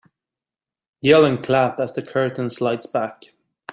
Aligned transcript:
Yell 1.01 1.25
and 1.25 1.43
clap 1.43 1.79
as 1.79 1.93
the 1.93 2.01
curtain 2.01 2.49
slides 2.49 2.87
back. 2.87 3.25